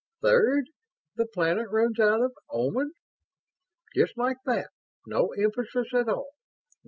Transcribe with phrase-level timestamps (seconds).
[0.23, 0.65] 'Third,
[1.15, 2.95] the planet runs out of Omans'.
[3.93, 4.71] Just like that
[5.05, 6.31] no emphasis at all.